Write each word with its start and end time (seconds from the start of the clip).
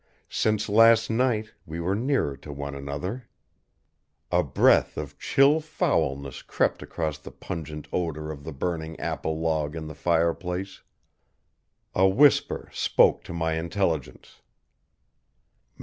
Since 0.31 0.67
last 0.67 1.11
night, 1.11 1.51
we 1.67 1.79
were 1.79 1.93
nearer 1.93 2.35
to 2.37 2.51
one 2.51 2.73
another. 2.73 3.27
A 4.31 4.41
breath 4.41 4.97
of 4.97 5.19
chill 5.19 5.59
foulness 5.59 6.41
crept 6.41 6.81
across 6.81 7.19
the 7.19 7.29
pungent 7.29 7.87
odor 7.93 8.31
of 8.31 8.43
the 8.43 8.51
burning 8.51 8.99
apple 8.99 9.39
log 9.39 9.75
in 9.75 9.85
the 9.85 9.93
fireplace. 9.93 10.81
A 11.93 12.07
whisper 12.09 12.67
spoke 12.73 13.23
to 13.25 13.33
my 13.35 13.53
intelligence. 13.59 14.41